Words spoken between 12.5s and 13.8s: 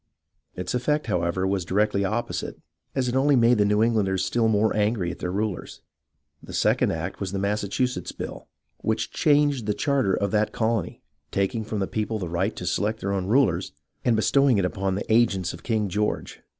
to select their own rulers,